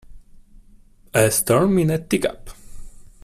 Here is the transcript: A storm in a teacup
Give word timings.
A 1.13 1.29
storm 1.29 1.77
in 1.77 1.91
a 1.91 1.99
teacup 2.03 2.49